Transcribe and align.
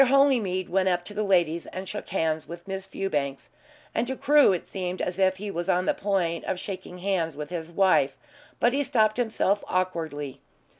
Holymead 0.03 0.67
went 0.67 0.89
up 0.89 1.05
to 1.05 1.13
the 1.13 1.21
ladies 1.21 1.67
and 1.67 1.87
shook 1.87 2.09
hands 2.09 2.47
with 2.47 2.67
Miss 2.67 2.87
Fewbanks, 2.87 3.49
and 3.93 4.07
to 4.07 4.15
Crewe 4.15 4.51
it 4.51 4.67
seemed 4.67 4.99
as 4.99 5.19
if 5.19 5.35
he 5.37 5.51
was 5.51 5.69
on 5.69 5.85
the 5.85 5.93
point 5.93 6.43
of 6.45 6.59
shaking 6.59 6.97
hands 6.97 7.37
with 7.37 7.51
his 7.51 7.71
wife, 7.71 8.17
but 8.59 8.73
he 8.73 8.81
stopped 8.81 9.17
himself 9.17 9.63
awkwardly. 9.67 10.41